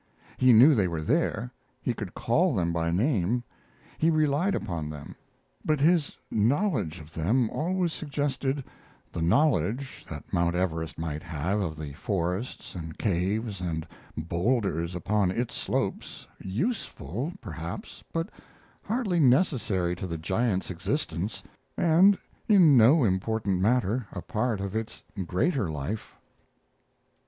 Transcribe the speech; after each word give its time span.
He 0.37 0.51
knew 0.51 0.73
they 0.73 0.87
were 0.87 1.03
there; 1.03 1.51
he 1.79 1.93
could 1.93 2.15
call 2.15 2.55
them 2.55 2.73
by 2.73 2.89
name; 2.89 3.43
he 3.99 4.09
relied 4.09 4.55
upon 4.55 4.89
them; 4.89 5.15
but 5.63 5.79
his 5.79 6.17
knowledge 6.31 6.99
of 6.99 7.13
them 7.13 7.51
always 7.51 7.93
suggested 7.93 8.63
the 9.13 9.21
knowledge 9.21 10.03
that 10.09 10.33
Mount 10.33 10.55
Everest 10.55 10.97
might 10.97 11.21
have 11.21 11.59
of 11.59 11.77
the 11.77 11.93
forests 11.93 12.73
and 12.73 12.97
caves 12.97 13.61
and 13.61 13.85
boulders 14.17 14.95
upon 14.95 15.29
its 15.29 15.53
slopes, 15.53 16.25
useful, 16.39 17.31
perhaps, 17.39 18.03
but 18.11 18.31
hardly 18.81 19.19
necessary 19.19 19.95
to 19.97 20.07
the 20.07 20.17
giant's 20.17 20.71
existence, 20.71 21.43
and 21.77 22.17
in 22.47 22.75
no 22.75 23.03
important 23.03 23.61
matter 23.61 24.07
a 24.11 24.23
part 24.23 24.61
of 24.61 24.75
its 24.75 25.03
greater 25.27 25.69
life. 25.69 26.15